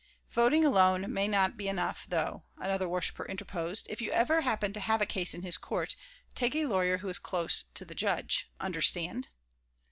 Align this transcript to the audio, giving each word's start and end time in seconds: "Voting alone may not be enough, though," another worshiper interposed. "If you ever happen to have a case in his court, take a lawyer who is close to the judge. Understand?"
"Voting 0.31 0.65
alone 0.65 1.13
may 1.13 1.27
not 1.27 1.57
be 1.57 1.67
enough, 1.67 2.07
though," 2.09 2.41
another 2.57 2.89
worshiper 2.89 3.23
interposed. 3.23 3.85
"If 3.87 4.01
you 4.01 4.09
ever 4.09 4.41
happen 4.41 4.73
to 4.73 4.79
have 4.79 4.99
a 4.99 5.05
case 5.05 5.35
in 5.35 5.43
his 5.43 5.59
court, 5.59 5.95
take 6.33 6.55
a 6.55 6.65
lawyer 6.65 6.97
who 6.97 7.09
is 7.09 7.19
close 7.19 7.65
to 7.75 7.85
the 7.85 7.93
judge. 7.93 8.49
Understand?" 8.59 9.27